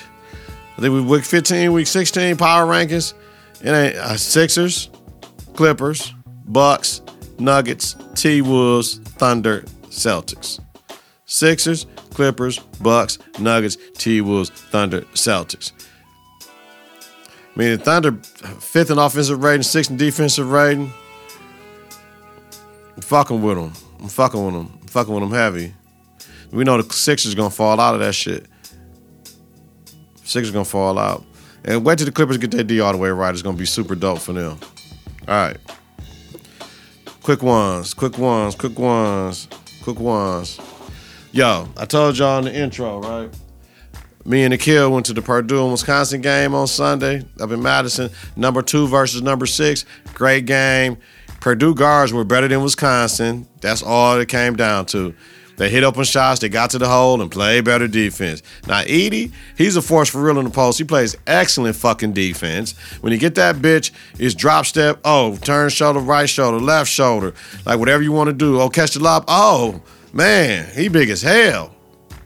[0.77, 3.13] I think we week 15, week 16, power rankings.
[3.61, 4.89] It ain't uh, Sixers,
[5.55, 6.13] Clippers,
[6.45, 7.01] Bucks,
[7.37, 10.61] Nuggets, T Wolves, Thunder, Celtics.
[11.25, 15.73] Sixers, Clippers, Bucks, Nuggets, T Wolves, Thunder, Celtics.
[16.41, 20.91] I mean, the Thunder fifth in offensive rating, sixth in defensive rating.
[23.03, 23.73] Fucking with them.
[23.99, 24.79] I'm fucking with them.
[24.81, 25.73] I'm fucking with them heavy.
[26.51, 28.45] We know the Sixers gonna fall out of that shit.
[30.23, 31.23] Sixers gonna fall out.
[31.65, 33.31] And wait till the Clippers get their D all the way right.
[33.33, 34.57] It's gonna be super dope for them.
[35.27, 35.57] All right.
[37.21, 39.47] Quick ones, quick ones, quick ones,
[39.83, 40.59] quick ones.
[41.31, 43.29] Yo, I told y'all in the intro, right?
[44.25, 48.09] Me and Nikhil went to the Purdue and Wisconsin game on Sunday up in Madison.
[48.35, 49.85] Number two versus number six.
[50.13, 50.97] Great game.
[51.43, 53.45] Purdue guards were better than Wisconsin.
[53.59, 55.13] That's all it came down to.
[55.57, 58.41] They hit open shots, they got to the hole and played better defense.
[58.65, 60.77] Now, Edey, he's a force for real in the post.
[60.77, 62.71] He plays excellent fucking defense.
[63.01, 67.33] When you get that bitch, it's drop step, oh, turn shoulder, right shoulder, left shoulder,
[67.65, 68.61] like whatever you want to do.
[68.61, 69.25] Oh, catch the lob.
[69.27, 69.81] Oh,
[70.13, 71.75] man, he big as hell.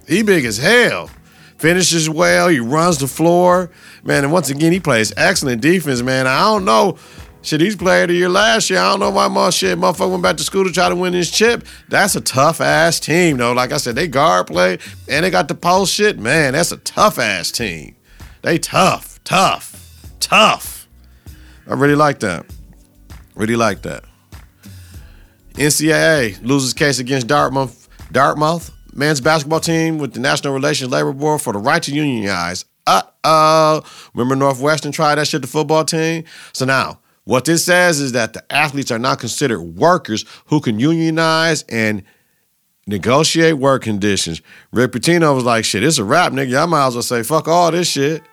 [0.07, 1.09] He big as hell.
[1.57, 3.71] Finishes well, he runs the floor.
[4.03, 6.27] Man, and once again, he plays excellent defense, man.
[6.27, 6.99] I don't know.
[7.47, 8.79] Shit, he's player of the year last year.
[8.79, 11.13] I don't know why my shit motherfucker went back to school to try to win
[11.13, 11.65] this chip.
[11.87, 13.53] That's a tough ass team, though.
[13.53, 16.19] Like I said, they guard play and they got the post shit.
[16.19, 17.95] Man, that's a tough ass team.
[18.41, 20.89] They tough, tough, tough.
[21.65, 22.45] I really like that.
[23.33, 24.03] Really like that.
[25.53, 27.87] NCAA loses case against Dartmouth.
[28.11, 32.65] Dartmouth, men's basketball team with the National Relations Labor Board for the right to unionize.
[32.85, 33.83] Uh oh.
[34.13, 36.25] Remember Northwestern tried that shit, the football team?
[36.51, 40.79] So now, what this says is that the athletes are not considered workers who can
[40.79, 42.03] unionize and
[42.87, 44.41] negotiate work conditions.
[44.71, 46.63] Rick Pitino was like, shit, it's a rap, nigga.
[46.63, 48.23] I might as well say, fuck all this shit.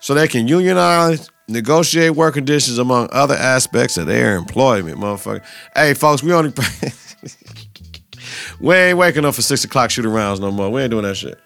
[0.00, 5.44] So they can unionize, negotiate work conditions among other aspects of their employment, motherfucker.
[5.76, 6.54] Hey, folks, we only
[8.60, 10.70] we ain't waking up for six o'clock shooting rounds no more.
[10.70, 11.38] We ain't doing that shit.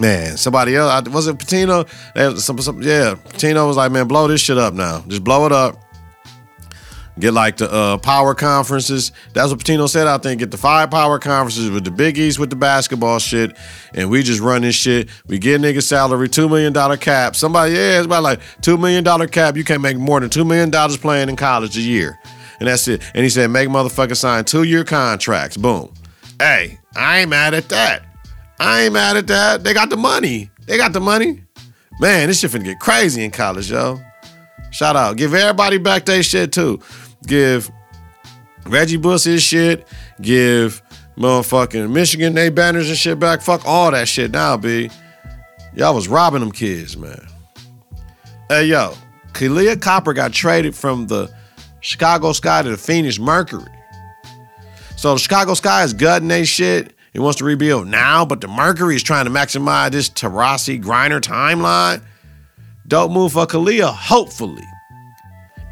[0.00, 1.86] Man, somebody else was it Pitino?
[2.38, 5.04] Some, some, yeah, Pitino was like, man, blow this shit up now.
[5.06, 5.76] Just blow it up.
[7.18, 9.12] Get like the uh, power conferences.
[9.34, 10.06] That's what Pitino said.
[10.06, 13.54] I think get the five power conferences with the biggies with the basketball shit,
[13.92, 15.10] and we just run this shit.
[15.26, 17.36] We get nigga salary, two million dollar cap.
[17.36, 19.54] Somebody, yeah, it's about like two million dollar cap.
[19.54, 22.18] You can't make more than two million dollars playing in college a year,
[22.58, 23.02] and that's it.
[23.14, 25.58] And he said, make motherfuckers sign two year contracts.
[25.58, 25.92] Boom.
[26.38, 28.09] Hey, I ain't mad at that.
[28.60, 29.64] I ain't mad at that.
[29.64, 30.50] They got the money.
[30.66, 31.42] They got the money.
[31.98, 33.98] Man, this shit finna get crazy in college, yo.
[34.70, 35.16] Shout out.
[35.16, 36.78] Give everybody back their shit too.
[37.26, 37.70] Give
[38.66, 39.88] Reggie Bush his shit.
[40.20, 40.82] Give
[41.16, 43.40] motherfucking Michigan they banners and shit back.
[43.40, 44.90] Fuck all that shit now, B.
[45.74, 47.26] Y'all was robbing them kids, man.
[48.50, 48.94] Hey, yo.
[49.32, 51.32] Kahleah Copper got traded from the
[51.80, 53.64] Chicago Sky to the Phoenix Mercury.
[54.96, 56.94] So the Chicago Sky is gutting they shit.
[57.12, 61.20] He wants to rebuild now, but the Mercury is trying to maximize this Taurasi Griner
[61.20, 62.02] timeline.
[62.86, 64.64] Dope move for Kahleah, hopefully,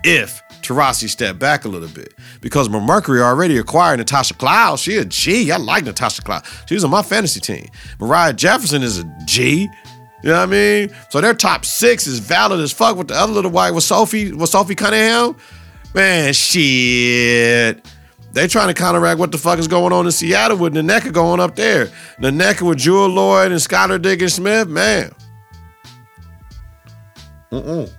[0.05, 2.15] if Taurasi step back a little bit.
[2.41, 4.79] Because Mercury already acquired Natasha Cloud.
[4.81, 5.51] She a G.
[5.51, 6.45] I like Natasha Cloud.
[6.67, 7.69] She was on my fantasy team.
[7.99, 9.69] Moriah Jefferson is a G.
[10.23, 10.91] You know what I mean?
[11.11, 14.33] So their top six is valid as fuck with the other little white with Sophie,
[14.33, 15.37] with Sophie Cunningham.
[15.95, 17.85] Man, shit.
[18.33, 21.41] They trying to counteract what the fuck is going on in Seattle with Nneka going
[21.41, 21.87] up there.
[22.21, 25.13] Nneka with Jewell Loyd and Skylar Diggins Smith, man.
[27.51, 27.91] Mm-mm.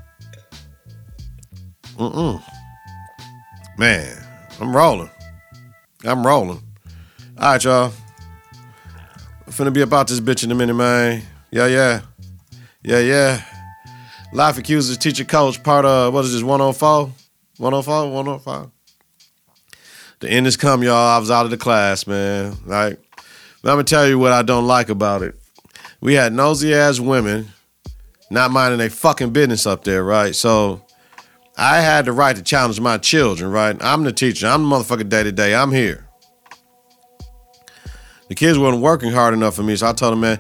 [1.98, 2.44] Mm-mm.
[3.78, 4.24] Man,
[4.62, 5.10] I'm rolling.
[6.06, 6.62] I'm rolling.
[7.38, 7.92] All right, y'all.
[9.48, 11.24] I'm finna be about this bitch in a minute, man.
[11.52, 12.02] Yeah, yeah.
[12.84, 13.42] Yeah, yeah.
[14.32, 17.12] Life accuses teacher coach, part of, what is this, 104?
[17.58, 18.12] 104?
[18.12, 18.70] 105?
[20.20, 20.96] The end has come, y'all.
[20.96, 22.58] I was out of the class, man.
[22.66, 23.24] Like, I'm
[23.64, 25.36] gonna tell you what I don't like about it.
[26.02, 27.50] We had nosy ass women
[28.30, 30.36] not minding their fucking business up there, right?
[30.36, 30.86] So
[31.58, 33.76] I had the right to challenge my children, right?
[33.82, 34.48] I'm the teacher.
[34.48, 35.56] I'm the motherfucker day to day.
[35.56, 36.06] I'm here.
[38.28, 40.40] The kids weren't working hard enough for me, so I told them, man,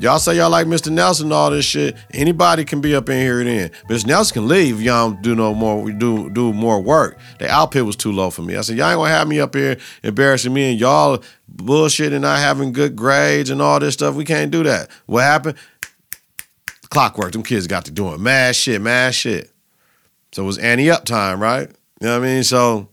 [0.00, 0.90] y'all say y'all like Mr.
[0.90, 1.96] Nelson and all this shit.
[2.12, 3.70] Anybody can be up in here then.
[3.88, 4.06] Mr.
[4.06, 5.82] Nelson can leave y'all do no more.
[5.82, 7.18] We do do more work.
[7.38, 8.56] The output was too low for me.
[8.56, 12.22] I said, y'all ain't gonna have me up here embarrassing me and y'all bullshit and
[12.22, 14.14] not having good grades and all this stuff.
[14.14, 14.90] We can't do that.
[15.06, 15.56] What happened?
[16.90, 17.32] Clockwork.
[17.32, 19.50] Them kids got to doing mad shit, mad shit.
[20.32, 21.68] So it was Annie up time, right?
[22.00, 22.44] You know what I mean?
[22.44, 22.88] So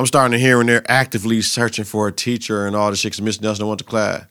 [0.00, 3.12] I'm starting to hear when they're actively searching for a teacher and all this shit
[3.12, 4.24] because Miss Nelson went to class.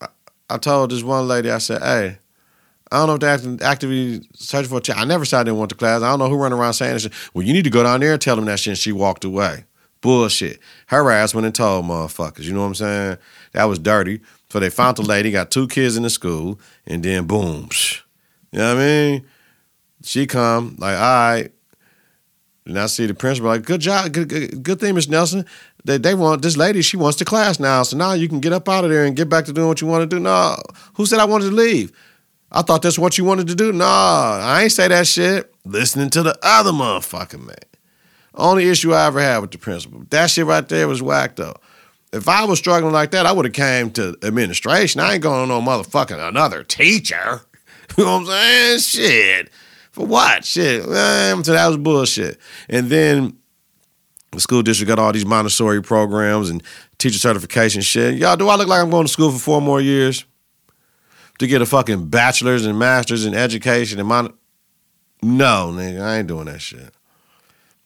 [0.00, 0.08] I,
[0.50, 2.18] I told this one lady, I said, hey,
[2.90, 4.98] I don't know if they're actively searching for a teacher.
[4.98, 6.02] I never said I didn't want to class.
[6.02, 7.12] I don't know who run around saying this shit.
[7.32, 8.72] Well, you need to go down there and tell them that shit.
[8.72, 9.64] And she walked away.
[10.00, 10.58] Bullshit.
[10.86, 12.42] Her ass went and told motherfuckers.
[12.42, 13.18] You know what I'm saying?
[13.52, 14.22] That was dirty.
[14.50, 17.68] So they found the lady, got two kids in the school, and then boom.
[18.50, 19.26] You know what I mean?
[20.02, 21.52] She come, like, all right.
[22.64, 25.44] And I see the principal, like, good job, good, good, good thing, Miss Nelson.
[25.84, 27.82] They, they want this lady, she wants to class now.
[27.82, 29.80] So now you can get up out of there and get back to doing what
[29.80, 30.20] you want to do.
[30.20, 30.56] No,
[30.94, 31.92] who said I wanted to leave?
[32.52, 33.72] I thought that's what you wanted to do.
[33.72, 35.52] No, I ain't say that shit.
[35.64, 37.56] Listening to the other motherfucker, man.
[38.34, 40.04] Only issue I ever had with the principal.
[40.10, 41.56] That shit right there was whack though.
[42.12, 45.00] If I was struggling like that, I would have came to administration.
[45.00, 47.40] I ain't going to no motherfucking another teacher.
[47.98, 48.78] You know what I'm saying?
[48.78, 49.50] Shit.
[49.92, 50.44] For what?
[50.44, 50.88] Shit.
[50.88, 52.38] Man, so that was bullshit.
[52.68, 53.36] And then
[54.32, 56.62] the school district got all these Montessori programs and
[56.98, 58.14] teacher certification shit.
[58.14, 60.24] Y'all, do I look like I'm going to school for four more years
[61.38, 64.32] to get a fucking bachelor's and master's in education and mon?
[65.22, 66.90] No, nigga, I ain't doing that shit.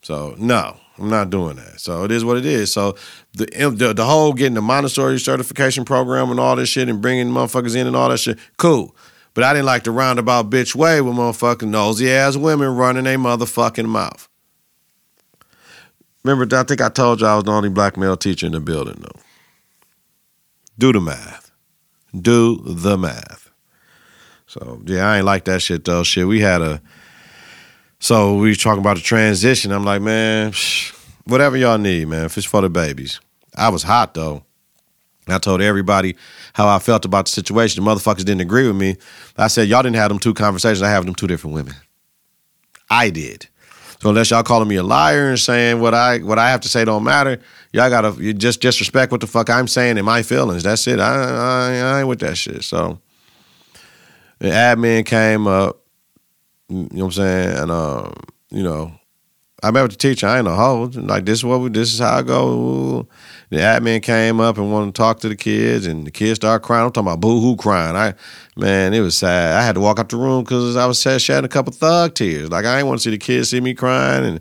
[0.03, 1.81] So no, I'm not doing that.
[1.81, 2.73] So it is what it is.
[2.73, 2.97] So
[3.35, 7.27] the the, the whole getting the Montessori certification program and all this shit and bringing
[7.29, 8.95] motherfuckers in and all that shit, cool.
[9.37, 13.18] But I didn't like the roundabout bitch way with motherfucking nosy ass women running their
[13.18, 14.27] motherfucking mouth.
[16.25, 18.61] Remember, I think I told you I was the only black male teacher in the
[18.61, 19.20] building, though.
[20.79, 21.51] Do the math.
[22.18, 23.51] Do the math.
[24.46, 26.03] So, yeah, I ain't like that shit, though.
[26.03, 26.81] Shit, we had a.
[27.99, 29.70] So, we talking about the transition.
[29.70, 30.55] I'm like, man,
[31.25, 32.25] whatever y'all need, man.
[32.25, 33.20] It's for the babies.
[33.55, 34.46] I was hot, though.
[35.29, 36.17] I told everybody
[36.55, 37.83] how I felt about the situation.
[37.83, 38.97] The motherfuckers didn't agree with me.
[39.37, 40.83] I said, y'all didn't have them two conversations.
[40.83, 41.75] I have them two different women.
[42.89, 43.49] I did.
[44.01, 46.69] So unless y'all calling me a liar and saying what I what I have to
[46.69, 47.41] say don't matter,
[47.73, 50.62] y'all gotta you just disrespect what the fuck I'm saying and my feelings.
[50.62, 51.01] That's it.
[51.01, 52.62] I, I, I ain't with that shit.
[52.62, 53.01] So
[54.39, 55.81] the admin came up,
[56.69, 58.12] you know what I'm saying, and um,
[58.51, 58.93] you know,
[59.62, 60.27] I met with the teacher.
[60.27, 60.91] I ain't a hoe.
[60.93, 63.09] Like this is what we, this is how I go.
[63.51, 66.65] The admin came up and wanted to talk to the kids, and the kids started
[66.65, 66.85] crying.
[66.85, 67.95] I'm talking about boo hoo crying.
[67.95, 68.15] I
[68.57, 69.57] man, it was sad.
[69.57, 72.51] I had to walk out the room because I was shedding a couple thug tears.
[72.51, 74.41] Like I didn't want to see the kids see me crying, and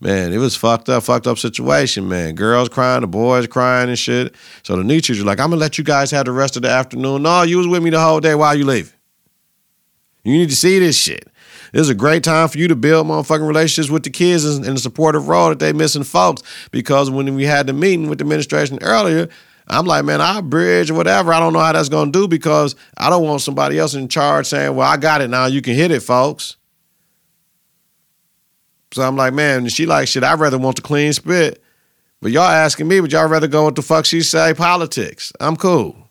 [0.00, 2.08] man, it was fucked up, fucked up situation.
[2.08, 4.36] Man, girls crying, the boys crying and shit.
[4.62, 6.70] So the new teacher's like, I'm gonna let you guys have the rest of the
[6.70, 7.22] afternoon.
[7.22, 8.36] No, you was with me the whole day.
[8.36, 8.92] Why you leaving?
[10.22, 11.28] You need to see this shit.
[11.74, 14.62] This is a great time for you to build motherfucking relationships with the kids in
[14.62, 16.44] the supportive role that they missing folks.
[16.70, 19.28] Because when we had the meeting with the administration earlier,
[19.66, 21.32] I'm like, man, I bridge or whatever.
[21.32, 24.46] I don't know how that's gonna do because I don't want somebody else in charge
[24.46, 25.46] saying, well, I got it now.
[25.46, 26.56] You can hit it, folks.
[28.92, 30.22] So I'm like, man, she like shit.
[30.22, 31.60] I'd rather want the clean spit.
[32.22, 35.32] But y'all asking me, would y'all rather go with the fuck she say politics?
[35.40, 36.08] I'm cool.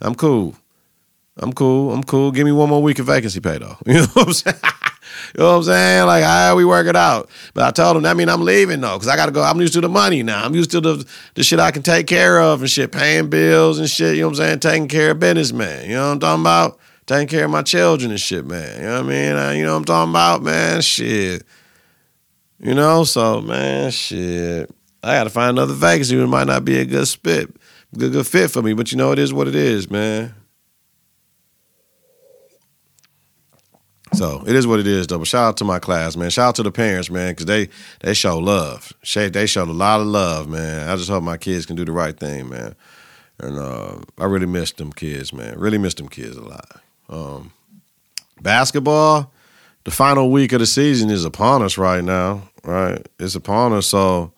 [0.00, 0.54] I'm cool.
[1.38, 1.92] I'm cool.
[1.92, 2.32] I'm cool.
[2.32, 3.76] Give me one more week of vacancy pay though.
[3.86, 4.56] You know what I'm saying?
[5.34, 6.06] you know what I'm saying?
[6.06, 7.28] Like, how we work it out?
[7.54, 9.42] But I told him that mean I'm leaving though, because I gotta go.
[9.42, 10.44] I'm used to the money now.
[10.44, 13.78] I'm used to the the shit I can take care of and shit, paying bills
[13.78, 14.16] and shit.
[14.16, 14.60] You know what I'm saying?
[14.60, 15.88] Taking care of business, man.
[15.88, 16.78] You know what I'm talking about?
[17.06, 18.80] Taking care of my children and shit, man.
[18.80, 19.32] You know what I mean?
[19.36, 20.80] I, you know what I'm talking about, man?
[20.80, 21.44] Shit.
[22.58, 24.70] You know, so man, shit.
[25.02, 26.18] I gotta find another vacancy.
[26.18, 27.54] It might not be a good spit,
[27.96, 30.34] good good fit for me, but you know it is what it is, man.
[34.16, 35.18] So it is what it is, though.
[35.18, 36.30] But shout out to my class, man.
[36.30, 37.68] Shout out to the parents, man, because they
[38.00, 38.92] they show love.
[39.14, 40.88] They showed a lot of love, man.
[40.88, 42.74] I just hope my kids can do the right thing, man.
[43.38, 45.58] And uh, I really miss them kids, man.
[45.58, 46.80] Really miss them kids a lot.
[47.10, 47.52] Um,
[48.40, 49.32] basketball,
[49.84, 53.06] the final week of the season is upon us right now, right?
[53.18, 54.32] It's upon us, so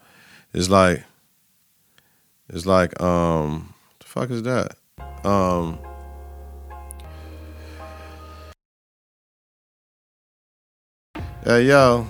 [0.52, 1.04] it's like,
[2.48, 4.74] it's like, um, the fuck is that?
[5.24, 5.78] Um,
[11.44, 12.04] Hey yo,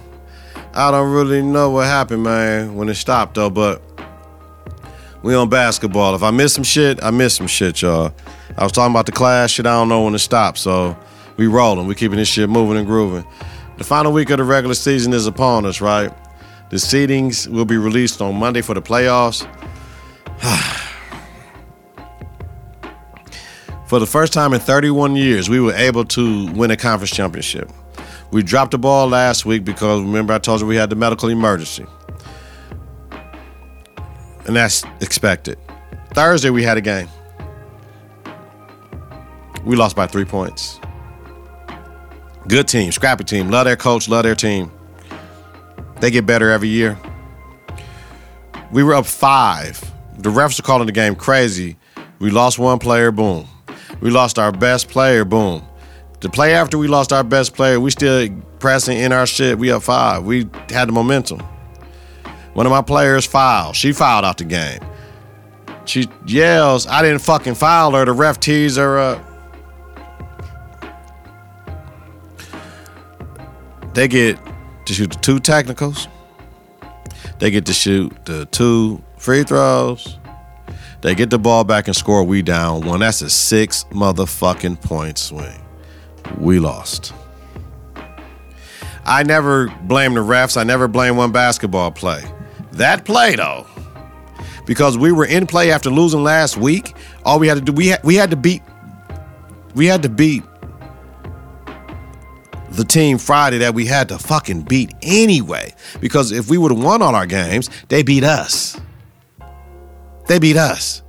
[0.72, 3.82] I don't really know what happened, man, when it stopped though, but
[5.22, 6.14] we on basketball.
[6.14, 8.14] If I miss some shit, I miss some shit, y'all.
[8.56, 10.96] I was talking about the class shit, I don't know when it stopped, so
[11.36, 11.86] we rolling.
[11.86, 13.26] We keeping this shit moving and grooving.
[13.76, 16.10] The final week of the regular season is upon us, right?
[16.70, 19.46] The seedings will be released on Monday for the playoffs.
[23.86, 27.70] for the first time in 31 years, we were able to win a conference championship.
[28.30, 31.28] We dropped the ball last week because remember I told you we had the medical
[31.28, 31.86] emergency.
[34.46, 35.58] And that's expected.
[36.12, 37.08] Thursday we had a game.
[39.64, 40.80] We lost by three points.
[42.48, 43.50] Good team, scrappy team.
[43.50, 44.70] Love their coach, love their team.
[46.00, 46.98] They get better every year.
[48.70, 49.80] We were up five.
[50.18, 51.76] The refs are calling the game crazy.
[52.18, 53.46] We lost one player, boom.
[54.00, 55.62] We lost our best player, boom.
[56.20, 59.58] The play after we lost our best player, we still pressing in our shit.
[59.58, 60.24] We up five.
[60.24, 61.40] We had the momentum.
[62.54, 63.76] One of my players fouled.
[63.76, 64.80] She fouled out the game.
[65.84, 68.04] She yells, I didn't fucking foul her.
[68.04, 69.24] The ref tees her up.
[73.94, 74.38] They get
[74.86, 76.08] to shoot the two technicals.
[77.38, 80.18] They get to shoot the two free throws.
[81.00, 82.24] They get the ball back and score.
[82.24, 83.00] We down one.
[83.00, 85.67] That's a six motherfucking point swing.
[86.36, 87.12] We lost.
[89.04, 90.56] I never blame the refs.
[90.56, 92.22] I never blame one basketball play.
[92.72, 93.66] That play though,
[94.66, 96.94] because we were in play after losing last week.
[97.24, 98.62] All we had to do we had, we had to beat
[99.74, 100.42] we had to beat
[102.70, 105.74] the team Friday that we had to fucking beat anyway.
[106.00, 108.78] Because if we would have won all our games, they beat us.
[110.26, 111.02] They beat us.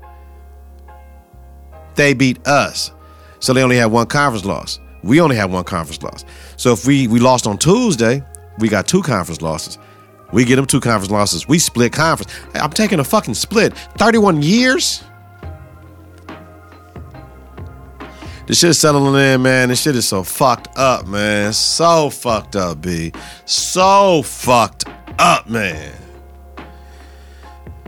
[1.95, 2.91] They beat us.
[3.39, 4.79] So they only had one conference loss.
[5.03, 6.25] We only have one conference loss.
[6.57, 8.23] So if we we lost on Tuesday,
[8.59, 9.77] we got two conference losses.
[10.31, 11.47] We get them two conference losses.
[11.47, 12.31] We split conference.
[12.53, 13.73] I'm taking a fucking split.
[13.97, 15.03] 31 years?
[18.45, 19.69] This shit is settling in, man.
[19.69, 21.53] This shit is so fucked up, man.
[21.53, 23.11] So fucked up, B.
[23.45, 24.85] So fucked
[25.17, 25.93] up, man.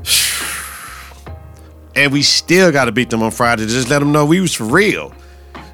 [1.93, 4.53] And we still got to beat them on Friday just let them know we was
[4.53, 5.14] for real.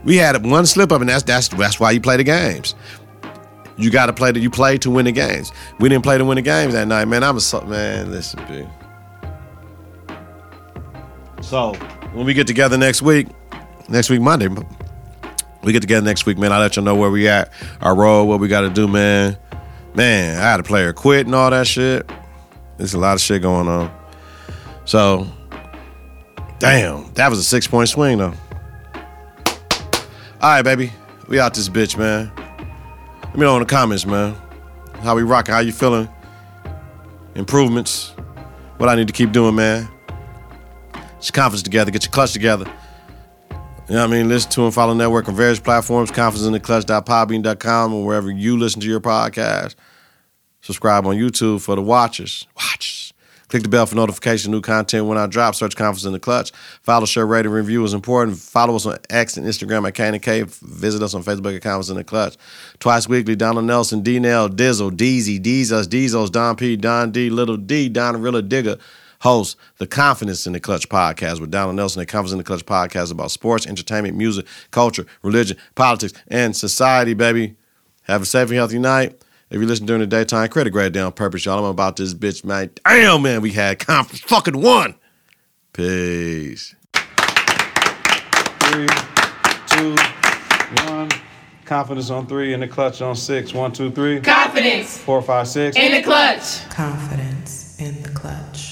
[0.04, 2.76] We had one slip up, and that's that's that's why you play the games.
[3.78, 5.52] You got to play that you play to win the games.
[5.80, 7.24] We didn't play to win the games that night, man.
[7.24, 8.12] I'm a man.
[8.12, 8.66] Listen, B.
[11.42, 11.74] So
[12.14, 13.28] when we get together next week,
[13.88, 14.48] next week Monday,
[15.64, 16.52] we get together next week, man.
[16.52, 19.38] I'll let you know where we at, our role, what we got to do, man.
[19.94, 22.10] Man, I had a player quit and all that shit.
[22.78, 23.92] There's a lot of shit going on.
[24.86, 25.28] So,
[26.60, 28.34] damn, that was a six point swing though.
[30.48, 30.94] All right, baby,
[31.28, 32.32] we out this bitch, man.
[33.22, 34.34] Let me know in the comments, man.
[35.02, 35.54] How we rocking?
[35.54, 36.08] How you feeling?
[37.36, 38.14] Improvements?
[38.78, 39.90] What I need to keep doing, man?
[40.94, 41.92] Get your confidence together.
[41.92, 42.64] Get your clutch together.
[43.52, 44.30] You know what I mean?
[44.30, 49.02] Listen to and follow Network on various platforms, confidenceintheclutch.podbean.com, or wherever you listen to your
[49.02, 49.76] podcast.
[50.62, 52.48] Subscribe on YouTube for the watchers.
[52.56, 53.07] Watchers.
[53.50, 55.56] Click the bell for notification new content when I drop.
[55.56, 56.52] Search Konfidence in the Klutch.
[56.82, 58.38] Follow, share, rate, and review is important.
[58.38, 60.44] Follow us on X and Instagram at Kane K.
[60.44, 62.36] Visit us on Facebook at Konfidence in the Klutch.
[62.80, 67.58] Twice weekly, Donald Nelson, D Nell, Dizzle, Deezy, Deezus, Deezos, Don P, Don D, Little
[67.58, 68.78] D, Donrilla Digger
[69.20, 72.02] hosts the Konfidence in the Klutch podcast with Donald Nelson.
[72.02, 77.14] The Konfidence in the Klutch podcast about sports, entertainment, music, culture, religion, politics, and society,
[77.14, 77.56] baby.
[78.04, 79.22] Have a safe and healthy night.
[79.50, 81.60] If you listen during the daytime, credit grade down purpose, y'all.
[81.64, 82.70] I'm about this bitch, man.
[82.84, 84.96] Damn, man, we had conference fucking one.
[85.72, 86.76] Peace.
[88.60, 88.88] Three,
[89.68, 89.96] two,
[90.86, 91.10] one.
[91.64, 93.54] Confidence on three and the clutch on six.
[93.54, 94.20] One, two, three.
[94.20, 95.78] Confidence Four, five, six.
[95.78, 96.70] in the clutch.
[96.70, 98.67] Confidence in the clutch.